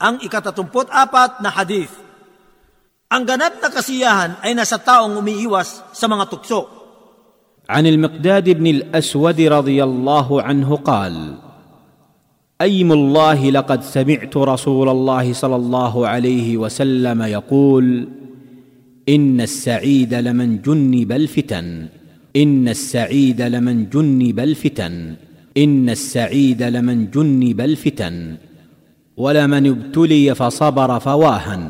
ang 0.00 0.24
ikatatumput 0.24 0.88
apat 0.88 1.44
na 1.44 1.52
hadith. 1.52 1.92
Ang 3.12 3.28
ganap 3.28 3.60
na 3.60 3.68
kasiyahan 3.68 4.40
ay 4.40 4.56
nasa 4.56 4.80
taong 4.80 5.20
umiiwas 5.20 5.84
sa 5.92 6.08
mga 6.08 6.26
tukso. 6.32 6.80
عن 7.70 7.86
المقداد 7.86 8.50
بن 8.50 8.66
الأسود 8.66 9.38
رضي 9.40 9.78
الله 9.78 10.28
عنه 10.42 10.70
قال 10.82 11.14
أيم 12.60 12.92
الله 12.92 13.50
لقد 13.50 13.80
سمعت 13.86 14.36
رسول 14.36 14.88
الله 14.88 15.32
صلى 15.32 15.56
الله 15.56 15.94
عليه 16.08 16.56
وسلم 16.56 17.22
يقول 17.22 17.86
إن 19.08 19.40
السعيد 19.40 20.14
لمن 20.14 20.66
جنب 20.66 21.12
الفتن 21.12 21.86
إن 22.36 22.68
السعيد 22.68 23.42
لمن 23.42 23.86
جنب 23.86 24.38
الفتن 24.40 24.94
إن 25.56 25.86
السعيد 25.90 26.62
لمن 26.62 27.10
جنب 27.14 27.60
الفتن 27.60 28.36
ولمن 29.19 29.63
ابتلي 29.67 30.35
فصبر 30.35 30.99
فواهن 30.99 31.63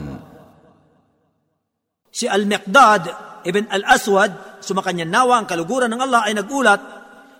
Si 2.15 2.31
Al-Miqdad 2.31 3.03
ibn 3.43 3.67
Al-Aswad, 3.67 4.63
sumakanya 4.63 5.03
nawa 5.03 5.43
ang 5.43 5.47
kaluguran 5.51 5.91
ng 5.91 5.99
Allah 5.99 6.23
ay 6.23 6.31
nagulat, 6.31 6.79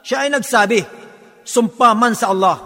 siya 0.03 0.27
ay 0.27 0.35
nagsabi, 0.35 0.83
Sumpa 1.47 1.95
man 1.95 2.11
sa 2.11 2.35
Allah, 2.35 2.59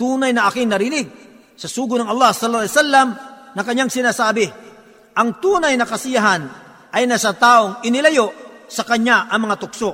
tunay 0.00 0.32
na 0.32 0.48
aking 0.48 0.72
narinig 0.72 1.04
sa 1.52 1.68
sugo 1.68 2.00
ng 2.00 2.08
Allah 2.08 2.32
sallallahu 2.32 2.64
alaihi 2.64 2.76
wasallam 2.80 3.08
na 3.52 3.60
kanyang 3.60 3.92
sinasabi, 3.92 4.48
ang 5.20 5.36
tunay 5.36 5.76
na 5.76 5.84
kasiyahan 5.84 6.42
ay 6.96 7.04
nasa 7.04 7.36
taong 7.36 7.84
inilayo 7.84 8.32
sa 8.64 8.88
kanya 8.88 9.28
ang 9.28 9.44
mga 9.44 9.56
tukso. 9.60 9.90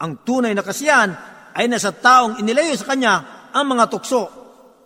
Ang 0.00 0.24
tunay 0.24 0.56
na 0.56 0.64
kasiyahan 0.64 1.10
ay 1.52 1.68
nasa 1.68 1.92
taong 1.92 2.40
inilayo 2.40 2.72
sa 2.80 2.88
kanya 2.88 3.14
ang 3.52 3.66
mga 3.76 3.84
tukso. 3.92 4.22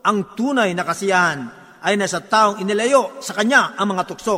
Ang 0.08 0.32
tunay 0.40 0.72
na 0.72 0.88
kasiyahan 0.88 1.40
ay 1.84 2.00
nasa 2.00 2.24
taong 2.24 2.64
inilayo 2.64 3.20
sa 3.20 3.36
kanya 3.36 3.76
ang 3.76 3.92
mga 3.92 4.08
tukso. 4.08 4.38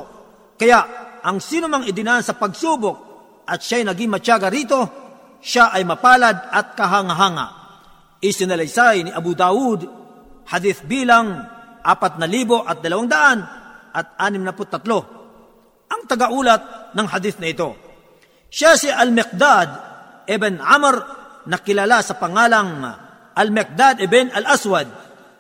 Kaya 0.58 0.80
ang 1.22 1.38
sino 1.38 1.70
mang 1.70 1.86
idinaan 1.86 2.26
sa 2.26 2.34
pagsubok 2.34 2.98
at 3.46 3.62
siya'y 3.62 3.86
naging 3.86 4.10
matyaga 4.10 4.50
rito, 4.50 4.82
siya 5.40 5.70
ay 5.70 5.86
mapalad 5.86 6.50
at 6.50 6.74
kahanga-hanga. 6.74 7.48
Isinalaysay 8.20 9.08
ni 9.08 9.12
Abu 9.14 9.38
Dawud, 9.38 9.82
hadith 10.50 10.84
bilang 10.90 11.48
apat 11.86 12.20
na 12.20 12.28
libo 12.28 12.66
at 12.66 12.82
dalawang 12.84 13.08
daan 13.08 13.40
at 13.94 14.20
anim 14.20 14.44
na 14.44 14.52
tatlo. 14.52 15.00
Ang 15.90 16.02
tagaulat 16.10 16.94
ng 16.98 17.08
hadith 17.08 17.38
na 17.38 17.48
ito. 17.50 17.70
Siya 18.50 18.74
si 18.74 18.90
Al-Miqdad 18.90 19.70
ibn 20.26 20.58
Amr 20.60 20.96
na 21.46 21.58
kilala 21.62 22.02
sa 22.02 22.18
pangalang 22.18 22.84
Al-Miqdad 23.38 24.04
ibn 24.04 24.34
Al-Aswad 24.34 24.99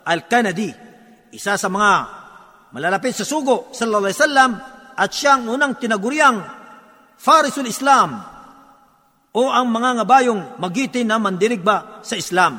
Al-Kanadi. 0.09 0.73
Isa 1.29 1.53
sa 1.53 1.69
mga 1.69 1.91
malalapit 2.73 3.13
sa 3.13 3.21
sugo 3.21 3.69
sallallahu 3.69 4.09
alaihi 4.09 4.17
wasallam 4.17 4.51
at 4.97 5.09
siyang 5.13 5.45
unang 5.45 5.77
tinaguriang 5.77 6.37
Farisul 7.19 7.69
Islam 7.69 8.17
o 9.29 9.41
ang 9.53 9.69
mga 9.69 10.01
ngabayong 10.01 10.41
magitin 10.57 11.05
na 11.05 11.21
mandirigba 11.21 12.01
sa 12.01 12.17
Islam. 12.17 12.57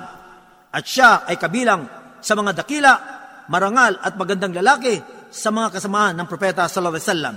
At 0.70 0.86
siya 0.86 1.26
ay 1.26 1.34
kabilang 1.34 1.82
sa 2.22 2.38
mga 2.38 2.62
dakila, 2.62 2.94
marangal 3.50 3.98
at 3.98 4.14
magandang 4.14 4.54
lalaki 4.54 5.02
sa 5.34 5.50
mga 5.50 5.74
kasamahan 5.74 6.14
ng 6.14 6.26
propeta 6.30 6.70
sallallahu 6.70 6.94
alaihi 6.94 7.08
wasallam. 7.10 7.36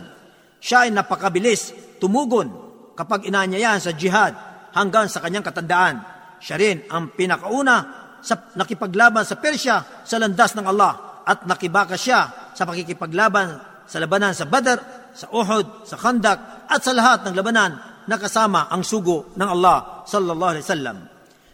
Siya 0.61 0.78
ay 0.86 0.91
napakabilis, 0.94 1.73
tumugon 1.97 2.53
kapag 2.94 3.25
inaanyayahan 3.25 3.81
sa 3.81 3.91
jihad 3.97 4.38
hanggang 4.75 5.09
sa 5.09 5.23
kanyang 5.23 5.44
katandaan. 5.44 6.06
Siya 6.38 6.59
rin 6.59 6.86
ang 6.91 7.16
pinakauna 7.16 8.03
sa 8.24 8.40
nakipaglaban 8.56 9.28
sa 9.28 9.36
Persya 9.36 10.08
sa 10.08 10.16
landas 10.16 10.56
ng 10.56 10.64
Allah 10.64 11.24
at 11.28 11.44
nakibaka 11.44 12.00
siya 12.00 12.52
sa 12.56 12.64
pakikipaglaban 12.64 13.74
sa 13.84 14.00
labanan 14.00 14.32
sa 14.32 14.48
Badr, 14.48 14.80
sa 15.14 15.28
Uhud, 15.30 15.86
sa 15.86 16.00
Khandak 16.00 16.66
at 16.72 16.80
sa 16.82 16.96
lahat 16.96 17.28
ng 17.28 17.36
labanan 17.36 17.72
na 18.08 18.16
kasama 18.16 18.72
ang 18.72 18.82
sugo 18.84 19.36
ng 19.36 19.50
Allah 19.50 20.08
sallallahu 20.08 20.52
alaihi 20.56 20.66
wasallam. 20.66 20.97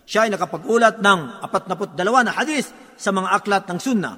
Siya 0.10 0.26
ay 0.26 0.34
nakapag-ulat 0.34 1.02
ng 1.02 1.20
42 1.46 2.26
na 2.26 2.34
hadis 2.34 2.74
sa 2.98 3.14
mga 3.14 3.30
aklat 3.30 3.64
ng 3.70 3.80
sunnah. 3.82 4.16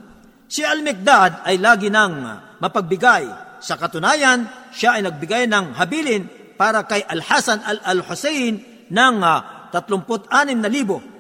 Si 0.48 0.64
Al-Miqdad 0.64 1.44
ay 1.48 1.60
lagi 1.60 1.92
nang 1.92 2.16
mapagbigay. 2.60 3.28
Sa 3.60 3.76
katunayan, 3.76 4.72
siya 4.72 5.00
ay 5.00 5.02
nagbigay 5.04 5.52
ng 5.52 5.76
habilin 5.76 6.56
para 6.56 6.88
kay 6.88 7.04
Al-Hasan 7.04 7.64
Al-Hussein 7.84 8.88
ng 8.88 9.16
uh, 9.20 9.72
36,000 9.76 11.11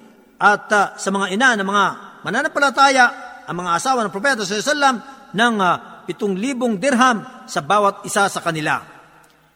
at 0.41 0.65
uh, 0.73 0.97
sa 0.97 1.09
mga 1.13 1.37
ina 1.37 1.53
ng 1.53 1.67
mga 1.69 1.85
mananampalataya, 2.25 3.05
ang 3.45 3.61
mga 3.61 3.71
asawa 3.77 4.01
ng 4.01 4.13
Propeta 4.13 4.41
alaihi 4.41 4.65
wasallam 4.65 4.95
ng 5.37 5.55
uh, 5.61 5.73
7,000 6.09 6.81
dirham 6.81 7.17
sa 7.45 7.61
bawat 7.61 8.01
isa 8.09 8.25
sa 8.25 8.41
kanila. 8.41 8.81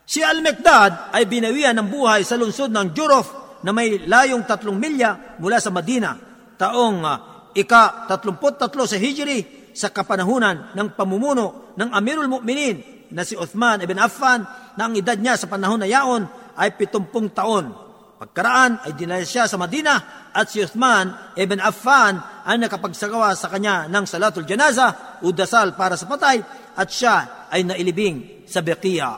Si 0.06 0.22
Al-Miqdad 0.22 1.10
ay 1.10 1.26
binawian 1.26 1.74
ng 1.82 1.90
buhay 1.90 2.22
sa 2.22 2.38
lungsod 2.38 2.70
ng 2.70 2.94
Juruf 2.94 3.58
na 3.66 3.74
may 3.74 3.98
layong 4.06 4.46
tatlong 4.46 4.78
milya 4.78 5.42
mula 5.42 5.58
sa 5.58 5.74
Madina, 5.74 6.14
taong 6.54 7.00
uh, 7.02 7.18
ika-33 7.58 8.70
sa 8.86 8.98
Hijri 9.02 9.40
sa 9.74 9.90
kapanahunan 9.90 10.78
ng 10.78 10.88
pamumuno 10.94 11.74
ng 11.74 11.90
Amirul 11.90 12.30
Mu'minin 12.30 13.10
na 13.10 13.26
si 13.26 13.34
Uthman 13.34 13.82
ibn 13.82 13.98
Affan 13.98 14.46
na 14.78 14.86
ang 14.86 14.94
edad 14.94 15.18
niya 15.18 15.34
sa 15.34 15.50
panahon 15.50 15.82
na 15.82 15.90
yaon 15.90 16.30
ay 16.54 16.78
70 16.78 17.10
taon. 17.34 17.85
Pagkaraan 18.16 18.88
ay 18.88 18.96
dinala 18.96 19.28
siya 19.28 19.44
sa 19.44 19.60
Madina 19.60 20.28
at 20.32 20.48
si 20.48 20.64
Uthman 20.64 21.36
ibn 21.36 21.60
Affan 21.60 22.16
ay 22.48 22.56
nakapagsagawa 22.64 23.36
sa 23.36 23.52
kanya 23.52 23.92
ng 23.92 24.06
salatul 24.08 24.48
janaza 24.48 25.20
o 25.20 25.36
dasal 25.36 25.76
para 25.76 26.00
sa 26.00 26.08
patay 26.08 26.40
at 26.80 26.88
siya 26.88 27.48
ay 27.52 27.68
nailibing 27.68 28.48
sa 28.48 28.64
Beqiya. 28.64 29.12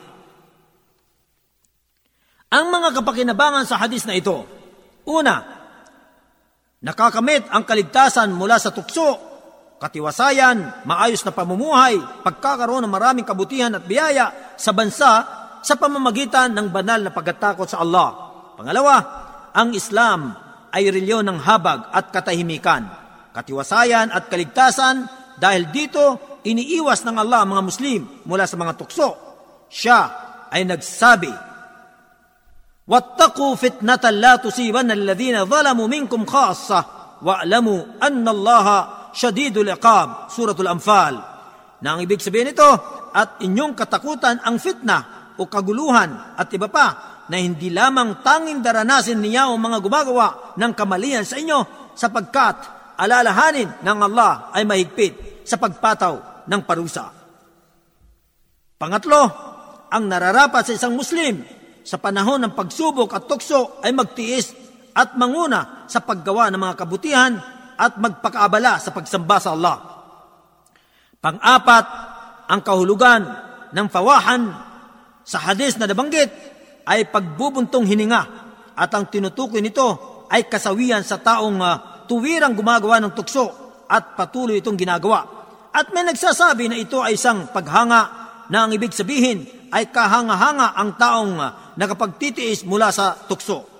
Ang 2.47 2.66
mga 2.74 2.90
kapakinabangan 2.97 3.69
sa 3.69 3.78
hadis 3.78 4.07
na 4.09 4.18
ito, 4.18 4.47
una, 5.06 5.36
nakakamit 6.81 7.53
ang 7.53 7.69
kaligtasan 7.69 8.34
mula 8.34 8.57
sa 8.57 8.74
tukso, 8.74 9.19
katiwasayan, 9.78 10.88
maayos 10.90 11.22
na 11.22 11.36
pamumuhay, 11.36 12.02
pagkakaroon 12.25 12.81
ng 12.88 12.94
maraming 12.94 13.28
kabutihan 13.28 13.78
at 13.78 13.86
biyaya 13.86 14.57
sa 14.57 14.74
bansa 14.74 15.12
sa 15.62 15.74
pamamagitan 15.78 16.56
ng 16.56 16.72
banal 16.74 17.03
na 17.03 17.12
pagkatakot 17.13 17.68
sa 17.69 17.84
Allah. 17.84 18.27
Pangalawa, 18.56 18.97
ang 19.53 19.73
Islam 19.73 20.33
ay 20.73 20.89
reliyon 20.89 21.28
ng 21.28 21.39
habag 21.45 21.93
at 21.93 22.09
katahimikan, 22.09 22.89
katiwasayan 23.37 24.12
at 24.12 24.28
kaligtasan 24.33 25.09
dahil 25.37 25.69
dito 25.69 26.39
iniiwas 26.45 27.05
ng 27.05 27.17
Allah 27.17 27.45
ang 27.45 27.56
mga 27.56 27.65
Muslim 27.65 28.00
mula 28.25 28.49
sa 28.49 28.56
mga 28.56 28.73
tukso. 28.77 29.09
Siya 29.69 30.00
ay 30.53 30.65
nagsabi, 30.69 31.53
واتقوا 32.83 33.55
فتنة 33.55 34.05
لا 34.11 34.37
تصيبن 34.37 34.91
الذين 34.91 35.45
ظلموا 35.45 35.87
منكم 35.87 36.27
خاصة 36.27 36.84
واعلموا 37.23 37.81
أن 38.03 38.28
الله 38.28 38.67
شديد 39.15 39.55
العقاب 39.59 40.09
سورة 40.28 40.59
الأنفال 40.59 41.15
na 41.83 41.99
ang 41.99 42.00
ibig 42.03 42.23
sabihin 42.23 42.55
nito 42.55 42.71
at 43.11 43.43
inyong 43.43 43.75
katakutan 43.75 44.39
ang 44.47 44.55
fitna 44.62 45.31
o 45.34 45.50
kaguluhan 45.50 46.39
at 46.39 46.47
iba 46.55 46.71
pa 46.71 46.87
na 47.28 47.38
hindi 47.40 47.68
lamang 47.72 48.24
tanging 48.24 48.64
daranasin 48.64 49.20
niya 49.20 49.52
o 49.52 49.60
mga 49.60 49.84
gumagawa 49.84 50.56
ng 50.56 50.72
kamalian 50.72 51.28
sa 51.28 51.40
inyo 51.40 51.92
sapagkat 51.94 52.56
alalahanin 52.96 53.84
ng 53.84 53.98
Allah 54.00 54.52
ay 54.56 54.64
mahigpit 54.64 55.44
sa 55.44 55.60
pagpataw 55.60 56.46
ng 56.48 56.62
parusa. 56.64 57.12
Pangatlo, 58.78 59.22
ang 59.88 60.04
nararapat 60.06 60.72
sa 60.72 60.74
isang 60.76 60.94
Muslim 60.96 61.44
sa 61.88 62.00
panahon 62.00 62.44
ng 62.44 62.54
pagsubok 62.54 63.16
at 63.16 63.26
tukso 63.26 63.80
ay 63.80 63.96
magtiis 63.96 64.52
at 64.92 65.16
manguna 65.16 65.88
sa 65.88 66.04
paggawa 66.04 66.52
ng 66.52 66.60
mga 66.60 66.76
kabutihan 66.76 67.34
at 67.78 67.96
magpakaabala 67.96 68.82
sa 68.82 68.92
pagsamba 68.92 69.38
sa 69.40 69.54
Allah. 69.54 69.78
Pang-apat, 71.22 71.86
ang 72.48 72.62
kahulugan 72.63 73.22
ng 73.75 73.88
fawahan 73.92 74.42
sa 75.28 75.44
hadis 75.44 75.75
na 75.75 75.86
nabanggit 75.86 76.56
ay 76.88 77.12
pagbubuntong 77.12 77.84
hininga 77.84 78.22
at 78.74 78.89
ang 78.95 79.12
tinutukoy 79.12 79.60
nito 79.60 80.24
ay 80.31 80.48
kasawian 80.48 81.04
sa 81.04 81.19
taong 81.19 81.60
uh, 81.60 81.75
tuwirang 82.07 82.56
gumagawa 82.56 83.04
ng 83.04 83.12
tukso 83.12 83.51
at 83.88 84.16
patuloy 84.16 84.60
itong 84.60 84.80
ginagawa. 84.80 85.24
At 85.72 85.92
may 85.92 86.07
nagsasabi 86.07 86.72
na 86.72 86.78
ito 86.80 87.04
ay 87.04 87.19
isang 87.19 87.51
paghanga 87.51 88.01
na 88.48 88.66
ang 88.66 88.72
ibig 88.72 88.95
sabihin 88.95 89.44
ay 89.72 89.92
kahanga-hanga 89.92 90.74
ang 90.74 90.95
taong 90.95 91.34
uh, 91.38 91.50
nakapagtitiis 91.75 92.63
mula 92.63 92.89
sa 92.89 93.13
tukso. 93.16 93.76